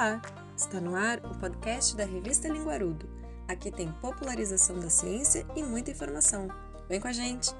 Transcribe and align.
Olá! 0.00 0.22
Está 0.56 0.80
no 0.80 0.96
ar 0.96 1.18
o 1.26 1.38
podcast 1.38 1.94
da 1.94 2.06
revista 2.06 2.48
Linguarudo. 2.48 3.06
Aqui 3.46 3.70
tem 3.70 3.92
popularização 4.00 4.80
da 4.80 4.88
ciência 4.88 5.46
e 5.54 5.62
muita 5.62 5.90
informação. 5.90 6.48
Vem 6.88 6.98
com 6.98 7.08
a 7.08 7.12
gente! 7.12 7.50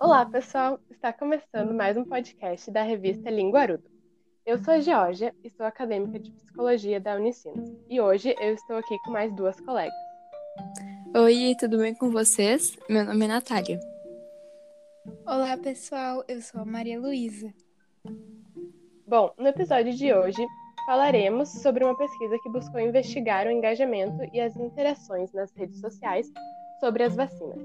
Olá, 0.00 0.24
pessoal! 0.24 0.80
Está 0.88 1.12
começando 1.12 1.74
mais 1.74 1.94
um 1.98 2.06
podcast 2.06 2.70
da 2.70 2.82
revista 2.82 3.28
Linguarudo. 3.28 3.84
Eu 4.46 4.56
sou 4.64 4.72
a 4.72 4.80
Georgia 4.80 5.34
e 5.44 5.50
sou 5.50 5.66
acadêmica 5.66 6.18
de 6.18 6.30
psicologia 6.30 6.98
da 6.98 7.16
Unicinos. 7.16 7.68
E 7.86 8.00
hoje 8.00 8.34
eu 8.40 8.54
estou 8.54 8.78
aqui 8.78 8.96
com 9.04 9.10
mais 9.10 9.30
duas 9.36 9.60
colegas. 9.60 9.92
Oi, 11.14 11.56
tudo 11.58 11.78
bem 11.78 11.94
com 11.94 12.10
vocês? 12.10 12.76
Meu 12.88 13.04
nome 13.04 13.24
é 13.24 13.28
Natália. 13.28 13.80
Olá, 15.26 15.56
pessoal. 15.56 16.22
Eu 16.28 16.42
sou 16.42 16.60
a 16.60 16.64
Maria 16.66 17.00
Luísa. 17.00 17.52
Bom, 19.06 19.32
no 19.38 19.46
episódio 19.46 19.94
de 19.94 20.12
hoje 20.12 20.46
falaremos 20.84 21.48
sobre 21.62 21.82
uma 21.82 21.96
pesquisa 21.96 22.36
que 22.42 22.50
buscou 22.50 22.78
investigar 22.80 23.46
o 23.46 23.50
engajamento 23.50 24.18
e 24.34 24.40
as 24.40 24.54
interações 24.56 25.32
nas 25.32 25.50
redes 25.52 25.80
sociais 25.80 26.30
sobre 26.78 27.02
as 27.04 27.16
vacinas. 27.16 27.58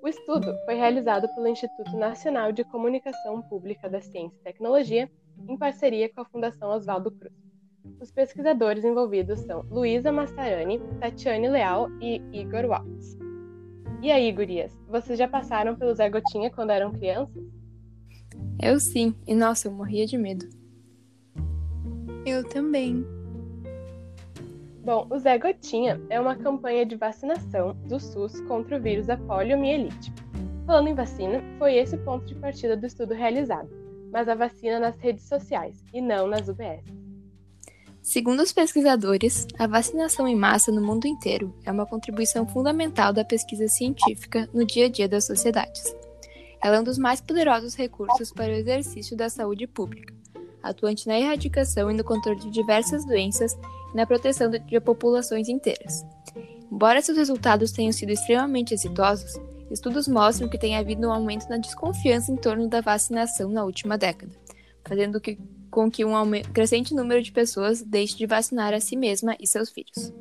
O 0.00 0.08
estudo 0.08 0.56
foi 0.64 0.74
realizado 0.74 1.28
pelo 1.34 1.48
Instituto 1.48 1.94
Nacional 1.96 2.52
de 2.52 2.64
Comunicação 2.64 3.42
Pública 3.42 3.88
da 3.88 4.00
Ciência 4.00 4.38
e 4.40 4.44
Tecnologia, 4.44 5.10
em 5.46 5.58
parceria 5.58 6.08
com 6.12 6.22
a 6.22 6.24
Fundação 6.24 6.70
Oswaldo 6.70 7.10
Cruz. 7.10 7.47
Os 8.00 8.10
pesquisadores 8.10 8.84
envolvidos 8.84 9.40
são 9.40 9.64
Luísa 9.70 10.12
Massarani, 10.12 10.80
Tatiane 11.00 11.48
Leal 11.48 11.88
e 12.00 12.22
Igor 12.32 12.66
Waltz. 12.66 13.18
E 14.00 14.12
aí, 14.12 14.30
gurias, 14.30 14.78
vocês 14.88 15.18
já 15.18 15.26
passaram 15.26 15.74
pelo 15.74 15.94
Zé 15.94 16.08
Gotinha 16.08 16.50
quando 16.50 16.70
eram 16.70 16.92
crianças? 16.92 17.42
Eu 18.62 18.78
sim, 18.78 19.14
e 19.26 19.34
nossa, 19.34 19.66
eu 19.66 19.72
morria 19.72 20.06
de 20.06 20.16
medo. 20.16 20.48
Eu 22.24 22.48
também. 22.48 23.04
Bom, 24.84 25.06
o 25.10 25.18
Zé 25.18 25.36
Gotinha 25.38 26.00
é 26.08 26.20
uma 26.20 26.36
campanha 26.36 26.86
de 26.86 26.94
vacinação 26.96 27.74
do 27.88 27.98
SUS 27.98 28.40
contra 28.42 28.78
o 28.78 28.80
vírus 28.80 29.06
da 29.06 29.16
poliomielite. 29.16 30.12
Falando 30.64 30.88
em 30.88 30.94
vacina, 30.94 31.42
foi 31.58 31.76
esse 31.76 31.96
o 31.96 32.04
ponto 32.04 32.26
de 32.26 32.34
partida 32.34 32.76
do 32.76 32.86
estudo 32.86 33.14
realizado, 33.14 33.68
mas 34.12 34.28
a 34.28 34.34
vacina 34.34 34.78
nas 34.78 34.98
redes 34.98 35.24
sociais 35.24 35.84
e 35.92 36.00
não 36.00 36.26
nas 36.26 36.48
UBS. 36.48 36.97
Segundo 38.02 38.42
os 38.42 38.52
pesquisadores, 38.52 39.46
a 39.58 39.66
vacinação 39.66 40.26
em 40.26 40.34
massa 40.34 40.72
no 40.72 40.80
mundo 40.80 41.06
inteiro 41.06 41.54
é 41.64 41.70
uma 41.70 41.84
contribuição 41.84 42.46
fundamental 42.46 43.12
da 43.12 43.24
pesquisa 43.24 43.68
científica 43.68 44.48
no 44.52 44.64
dia 44.64 44.86
a 44.86 44.88
dia 44.88 45.08
das 45.08 45.26
sociedades. 45.26 45.94
Ela 46.62 46.76
é 46.76 46.80
um 46.80 46.84
dos 46.84 46.98
mais 46.98 47.20
poderosos 47.20 47.74
recursos 47.74 48.32
para 48.32 48.52
o 48.52 48.56
exercício 48.56 49.16
da 49.16 49.28
saúde 49.28 49.66
pública, 49.66 50.14
atuante 50.62 51.06
na 51.06 51.18
erradicação 51.18 51.90
e 51.90 51.94
no 51.94 52.02
controle 52.02 52.40
de 52.40 52.50
diversas 52.50 53.04
doenças 53.04 53.56
e 53.92 53.96
na 53.96 54.06
proteção 54.06 54.50
de 54.50 54.80
populações 54.80 55.48
inteiras. 55.48 56.04
Embora 56.70 57.02
seus 57.02 57.18
resultados 57.18 57.72
tenham 57.72 57.92
sido 57.92 58.10
extremamente 58.10 58.74
exitosos, 58.74 59.38
estudos 59.70 60.08
mostram 60.08 60.48
que 60.48 60.58
tem 60.58 60.76
havido 60.76 61.08
um 61.08 61.12
aumento 61.12 61.48
na 61.48 61.58
desconfiança 61.58 62.32
em 62.32 62.36
torno 62.36 62.68
da 62.68 62.80
vacinação 62.80 63.50
na 63.50 63.64
última 63.64 63.96
década, 63.96 64.32
fazendo 64.84 65.20
que 65.20 65.38
com 65.78 65.88
que 65.88 66.04
um 66.04 66.12
crescente 66.52 66.92
número 66.92 67.22
de 67.22 67.30
pessoas 67.30 67.80
deixe 67.80 68.16
de 68.16 68.26
vacinar 68.26 68.74
a 68.74 68.80
si 68.80 68.96
mesma 68.96 69.36
e 69.38 69.46
seus 69.46 69.70
filhos. 69.70 70.12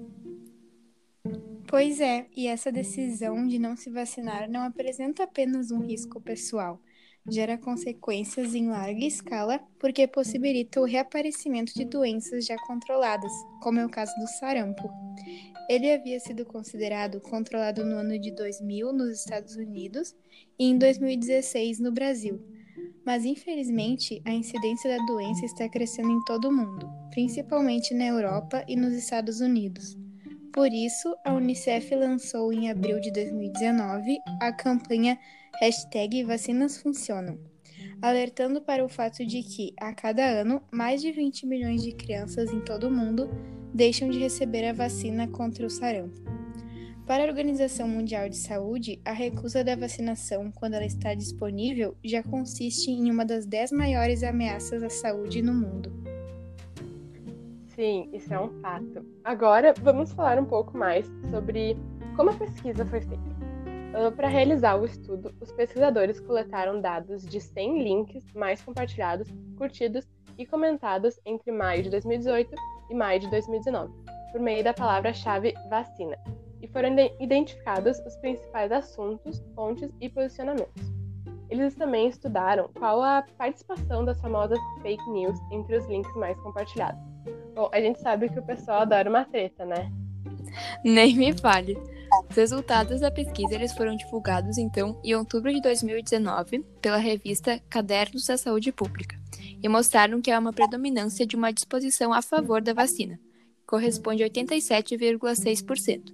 Pois 1.67 1.99
é, 1.99 2.27
e 2.37 2.45
essa 2.45 2.71
decisão 2.71 3.47
de 3.47 3.57
não 3.57 3.75
se 3.75 3.89
vacinar 3.89 4.47
não 4.47 4.61
apresenta 4.61 5.23
apenas 5.23 5.71
um 5.71 5.79
risco 5.79 6.21
pessoal, 6.21 6.79
gera 7.27 7.57
consequências 7.57 8.53
em 8.53 8.69
larga 8.69 9.03
escala 9.03 9.59
porque 9.79 10.07
possibilita 10.07 10.79
o 10.79 10.85
reaparecimento 10.85 11.73
de 11.73 11.85
doenças 11.85 12.45
já 12.45 12.55
controladas, 12.67 13.31
como 13.59 13.79
é 13.79 13.85
o 13.87 13.89
caso 13.89 14.13
do 14.19 14.27
sarampo. 14.27 14.87
Ele 15.67 15.91
havia 15.91 16.19
sido 16.19 16.45
considerado 16.45 17.19
controlado 17.19 17.83
no 17.83 17.95
ano 17.95 18.19
de 18.19 18.29
2000 18.29 18.93
nos 18.93 19.21
Estados 19.21 19.55
Unidos 19.55 20.15
e 20.59 20.65
em 20.65 20.77
2016 20.77 21.79
no 21.79 21.91
Brasil 21.91 22.56
mas 23.07 23.23
infelizmente 23.23 24.21
a 24.25 24.33
incidência 24.33 24.89
da 24.89 25.05
doença 25.05 25.45
está 25.45 25.69
crescendo 25.69 26.11
em 26.11 26.21
todo 26.25 26.49
o 26.49 26.51
mundo, 26.51 26.91
principalmente 27.09 27.93
na 27.93 28.05
Europa 28.05 28.65
e 28.67 28.75
nos 28.75 28.93
Estados 28.93 29.39
Unidos. 29.39 29.97
Por 30.51 30.73
isso, 30.73 31.15
a 31.23 31.33
Unicef 31.33 31.95
lançou 31.95 32.51
em 32.51 32.69
abril 32.69 32.99
de 32.99 33.09
2019 33.13 34.17
a 34.41 34.51
campanha 34.51 35.17
Hashtag 35.61 36.25
Vacinas 36.25 36.79
Funcionam, 36.79 37.39
alertando 38.01 38.61
para 38.61 38.83
o 38.83 38.89
fato 38.89 39.25
de 39.25 39.41
que, 39.41 39.73
a 39.79 39.93
cada 39.93 40.25
ano, 40.25 40.61
mais 40.69 41.01
de 41.01 41.09
20 41.09 41.45
milhões 41.45 41.81
de 41.81 41.93
crianças 41.93 42.51
em 42.51 42.59
todo 42.59 42.87
o 42.87 42.91
mundo 42.91 43.29
deixam 43.73 44.09
de 44.09 44.19
receber 44.19 44.67
a 44.67 44.73
vacina 44.73 45.29
contra 45.29 45.65
o 45.65 45.69
sarampo. 45.69 46.36
Para 47.07 47.23
a 47.23 47.27
Organização 47.27 47.87
Mundial 47.87 48.27
de 48.27 48.35
Saúde, 48.35 48.99
a 49.05 49.13
recusa 49.13 49.63
da 49.63 49.77
vacinação, 49.77 50.51
quando 50.51 50.73
ela 50.73 50.85
está 50.85 51.13
disponível, 51.13 51.95
já 52.03 52.21
consiste 52.21 52.91
em 52.91 53.09
uma 53.09 53.23
das 53.23 53.45
dez 53.45 53.71
maiores 53.71 54.23
ameaças 54.23 54.83
à 54.83 54.89
saúde 54.89 55.41
no 55.41 55.53
mundo. 55.53 55.89
Sim, 57.69 58.09
isso 58.11 58.33
é 58.33 58.37
um 58.41 58.49
fato. 58.59 59.05
Agora, 59.23 59.73
vamos 59.81 60.11
falar 60.11 60.37
um 60.37 60.43
pouco 60.43 60.77
mais 60.77 61.09
sobre 61.31 61.77
como 62.17 62.31
a 62.31 62.33
pesquisa 62.33 62.85
foi 62.85 62.99
feita. 62.99 63.23
Uh, 63.23 64.11
Para 64.11 64.27
realizar 64.27 64.75
o 64.75 64.83
estudo, 64.83 65.33
os 65.39 65.49
pesquisadores 65.53 66.19
coletaram 66.19 66.81
dados 66.81 67.25
de 67.25 67.39
100 67.39 67.83
links 67.83 68.33
mais 68.33 68.61
compartilhados, 68.61 69.29
curtidos 69.57 70.05
e 70.37 70.45
comentados 70.45 71.17
entre 71.25 71.53
maio 71.53 71.83
de 71.83 71.89
2018 71.89 72.53
e 72.89 72.93
maio 72.93 73.21
de 73.21 73.29
2019, 73.29 73.93
por 74.33 74.41
meio 74.41 74.61
da 74.61 74.73
palavra-chave 74.73 75.53
vacina, 75.69 76.17
e 76.61 76.67
foram 76.67 76.89
identificados 77.19 77.99
os 77.99 78.15
principais 78.17 78.71
assuntos, 78.71 79.43
fontes 79.55 79.89
e 80.01 80.09
posicionamentos. 80.09 80.97
Eles 81.49 81.75
também 81.75 82.09
estudaram 82.09 82.69
qual 82.77 83.01
a 83.01 83.23
participação 83.37 84.03
das 84.03 84.19
famosas 84.19 84.59
fake 84.81 85.09
news 85.11 85.37
entre 85.51 85.77
os 85.77 85.85
links 85.87 86.13
mais 86.15 86.37
compartilhados. 86.39 86.99
Bom, 87.55 87.69
a 87.71 87.79
gente 87.79 87.99
sabe 88.01 88.29
que 88.29 88.39
o 88.39 88.45
pessoal 88.45 88.81
adora 88.81 89.09
uma 89.09 89.23
treta, 89.25 89.65
né? 89.65 89.91
Nem 90.83 91.15
me 91.15 91.33
fale. 91.33 91.77
Os 92.29 92.35
resultados 92.35 93.01
da 93.01 93.11
pesquisa 93.11 93.55
eles 93.55 93.73
foram 93.73 93.95
divulgados 93.95 94.57
então 94.57 94.99
em 95.03 95.15
outubro 95.15 95.53
de 95.53 95.61
2019 95.61 96.65
pela 96.81 96.97
revista 96.97 97.59
Cadernos 97.69 98.25
da 98.25 98.37
Saúde 98.37 98.71
Pública 98.71 99.17
e 99.61 99.67
mostraram 99.67 100.21
que 100.21 100.31
há 100.31 100.39
uma 100.39 100.53
predominância 100.53 101.25
de 101.25 101.35
uma 101.35 101.51
disposição 101.51 102.13
a 102.13 102.21
favor 102.21 102.61
da 102.61 102.73
vacina, 102.73 103.17
que 103.57 103.65
corresponde 103.65 104.23
a 104.23 104.29
87,6%, 104.29 106.13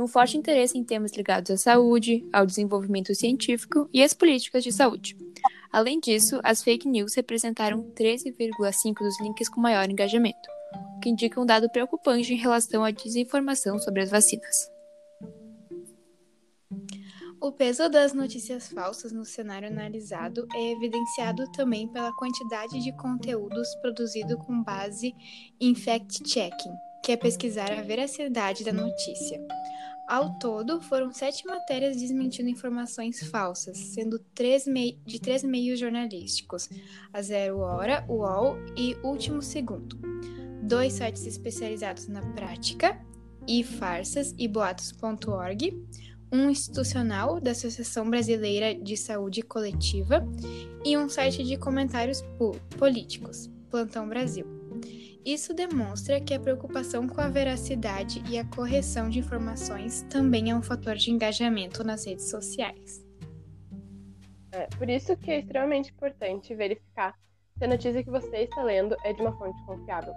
um 0.00 0.06
forte 0.06 0.36
interesse 0.36 0.76
em 0.76 0.84
temas 0.84 1.12
ligados 1.12 1.50
à 1.50 1.56
saúde, 1.56 2.26
ao 2.32 2.46
desenvolvimento 2.46 3.14
científico 3.14 3.88
e 3.92 4.02
às 4.02 4.14
políticas 4.14 4.64
de 4.64 4.72
saúde. 4.72 5.16
Além 5.72 6.00
disso, 6.00 6.40
as 6.42 6.62
fake 6.62 6.88
news 6.88 7.14
representaram 7.14 7.82
13,5% 7.92 8.94
dos 8.98 9.20
links 9.20 9.48
com 9.48 9.60
maior 9.60 9.88
engajamento, 9.88 10.48
o 10.96 11.00
que 11.00 11.08
indica 11.08 11.40
um 11.40 11.46
dado 11.46 11.70
preocupante 11.70 12.34
em 12.34 12.36
relação 12.36 12.82
à 12.82 12.90
desinformação 12.90 13.78
sobre 13.78 14.02
as 14.02 14.10
vacinas. 14.10 14.70
O 17.40 17.50
peso 17.50 17.88
das 17.88 18.12
notícias 18.12 18.68
falsas 18.68 19.12
no 19.12 19.24
cenário 19.24 19.66
analisado 19.66 20.46
é 20.54 20.72
evidenciado 20.72 21.50
também 21.52 21.88
pela 21.88 22.12
quantidade 22.12 22.82
de 22.82 22.92
conteúdos 22.98 23.74
produzido 23.76 24.36
com 24.36 24.62
base 24.62 25.14
em 25.58 25.74
fact-checking, 25.74 26.72
que 27.02 27.12
é 27.12 27.16
pesquisar 27.16 27.72
a 27.72 27.80
veracidade 27.80 28.62
da 28.62 28.74
notícia. 28.74 29.40
Ao 30.10 30.28
todo, 30.40 30.80
foram 30.80 31.12
sete 31.12 31.46
matérias 31.46 31.96
desmentindo 31.96 32.48
informações 32.48 33.22
falsas, 33.30 33.78
sendo 33.78 34.18
três 34.34 34.64
de 35.06 35.20
três 35.20 35.44
meios 35.44 35.78
jornalísticos: 35.78 36.68
a 37.12 37.22
Zero 37.22 37.60
Hora, 37.60 38.04
o 38.08 38.14
UOL 38.14 38.56
e 38.76 38.96
Último 39.04 39.40
Segundo. 39.40 39.96
Dois 40.64 40.94
sites 40.94 41.24
especializados 41.26 42.08
na 42.08 42.22
prática, 42.32 43.00
e 43.46 43.62
farsas 43.62 44.34
e 44.36 44.48
boatos.org, 44.48 45.80
um 46.32 46.50
institucional 46.50 47.40
da 47.40 47.52
Associação 47.52 48.10
Brasileira 48.10 48.74
de 48.74 48.96
Saúde 48.96 49.42
Coletiva 49.42 50.26
e 50.84 50.98
um 50.98 51.08
site 51.08 51.44
de 51.44 51.56
comentários 51.56 52.24
políticos, 52.76 53.48
Plantão 53.70 54.08
Brasil. 54.08 54.59
Isso 55.24 55.52
demonstra 55.52 56.18
que 56.18 56.32
a 56.32 56.40
preocupação 56.40 57.06
com 57.06 57.20
a 57.20 57.28
veracidade 57.28 58.22
e 58.30 58.38
a 58.38 58.44
correção 58.44 59.10
de 59.10 59.18
informações 59.18 60.02
também 60.08 60.50
é 60.50 60.54
um 60.54 60.62
fator 60.62 60.96
de 60.96 61.10
engajamento 61.10 61.84
nas 61.84 62.06
redes 62.06 62.30
sociais. 62.30 63.04
É, 64.52 64.66
por 64.78 64.88
isso 64.88 65.14
que 65.18 65.30
é 65.30 65.38
extremamente 65.40 65.90
importante 65.90 66.54
verificar 66.54 67.14
se 67.58 67.64
a 67.64 67.68
notícia 67.68 68.02
que 68.02 68.10
você 68.10 68.38
está 68.38 68.62
lendo 68.62 68.96
é 69.04 69.12
de 69.12 69.20
uma 69.20 69.36
fonte 69.36 69.62
confiável. 69.66 70.14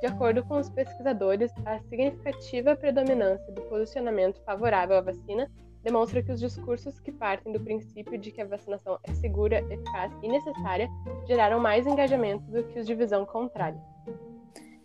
De 0.00 0.06
acordo 0.06 0.42
com 0.44 0.58
os 0.58 0.70
pesquisadores, 0.70 1.52
a 1.66 1.78
significativa 1.80 2.74
predominância 2.74 3.52
do 3.52 3.60
posicionamento 3.62 4.42
favorável 4.42 4.96
à 4.96 5.02
vacina 5.02 5.50
demonstra 5.82 6.22
que 6.22 6.32
os 6.32 6.40
discursos 6.40 6.98
que 6.98 7.12
partem 7.12 7.52
do 7.52 7.60
princípio 7.60 8.18
de 8.18 8.32
que 8.32 8.40
a 8.40 8.46
vacinação 8.46 8.98
é 9.04 9.12
segura, 9.12 9.60
eficaz 9.70 10.10
e 10.22 10.28
necessária 10.28 10.88
geraram 11.28 11.60
mais 11.60 11.86
engajamento 11.86 12.50
do 12.50 12.64
que 12.64 12.80
os 12.80 12.86
de 12.86 12.94
visão 12.94 13.24
contrária. 13.26 13.95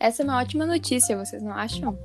Essa 0.02 0.24
é 0.24 0.26
uma 0.26 0.40
ótima 0.40 0.66
notícia, 0.66 1.16
vocês 1.16 1.44
não 1.44 1.52
acham? 1.52 1.96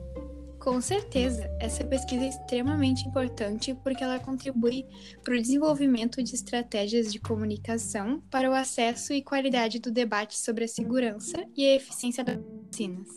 Com 0.59 0.83
certeza, 0.83 1.51
essa 1.59 1.83
pesquisa 1.83 2.27
é 2.27 2.29
extremamente 2.29 3.09
importante 3.09 3.75
porque 3.83 4.05
ela 4.05 4.21
contribui 4.21 4.85
para 5.25 5.33
o 5.33 5.41
desenvolvimento 5.41 6.23
de 6.23 6.35
estratégias 6.35 7.11
de 7.11 7.19
comunicação 7.19 8.21
para 8.31 8.51
o 8.51 8.53
acesso 8.53 9.15
e 9.15 9.23
qualidade 9.23 9.79
do 9.79 9.91
debate 9.91 10.39
sobre 10.39 10.65
a 10.65 10.69
segurança 10.69 11.43
e 11.57 11.67
a 11.67 11.77
eficiência 11.77 12.23
das 12.23 12.37
vacinas. 12.37 13.09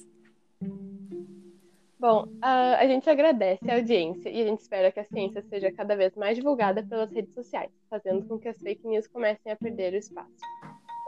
Bom, 2.00 2.30
a 2.42 2.88
gente 2.88 3.10
agradece 3.10 3.70
a 3.70 3.76
audiência 3.76 4.30
e 4.30 4.42
a 4.42 4.46
gente 4.46 4.62
espera 4.62 4.94
que 4.94 5.02
a 5.02 5.04
ciência 5.04 5.44
seja 5.50 5.74
cada 5.74 5.94
vez 5.98 6.16
mais 6.16 6.38
divulgada 6.38 6.82
pelas 6.82 7.12
redes 7.12 7.34
sociais, 7.34 7.70
fazendo 7.90 8.26
com 8.26 8.40
que 8.40 8.48
as 8.48 8.58
fake 8.58 8.88
news 8.88 9.08
comecem 9.08 9.52
a 9.52 9.58
perder 9.58 9.92
o 9.92 9.98
espaço. 9.98 10.32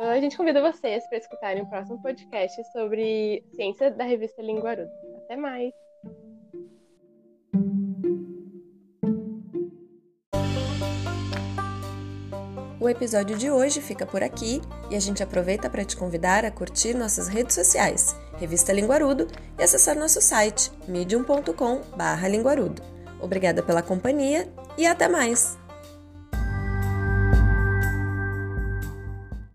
Uh, 0.02 0.06
a 0.06 0.20
gente 0.20 0.36
convida 0.36 0.60
vocês 0.60 1.08
para 1.08 1.20
escutarem 1.20 1.62
o 1.62 1.70
próximo 1.70 2.02
podcast 2.02 2.60
sobre 2.72 3.46
ciência 3.54 3.92
da 3.92 4.04
revista 4.04 4.42
Linguarudo. 4.42 4.90
Até 5.26 5.36
mais! 5.36 5.72
O 12.80 12.90
episódio 12.90 13.38
de 13.38 13.52
hoje 13.52 13.80
fica 13.80 14.08
por 14.08 14.24
aqui 14.24 14.60
e 14.90 14.96
a 14.96 15.00
gente 15.00 15.22
aproveita 15.22 15.70
para 15.70 15.86
te 15.86 15.96
convidar 15.96 16.44
a 16.46 16.50
curtir 16.50 16.96
nossas 16.96 17.28
redes 17.28 17.54
sociais, 17.54 18.16
Revista 18.40 18.74
Linguarudo, 18.74 19.28
e 19.60 19.64
acessar 19.64 19.96
nosso 19.96 20.20
site 20.20 20.72
medium.com/linguarudo. 20.88 22.82
Obrigada 23.22 23.62
pela 23.62 23.84
companhia 23.84 24.52
e 24.76 24.88
até 24.88 25.08
mais! 25.08 25.61